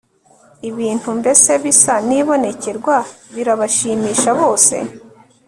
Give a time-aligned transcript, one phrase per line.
[0.69, 2.97] ibintu mbese bisa n'ibonekerwa,
[3.35, 4.75] birabashimisha bose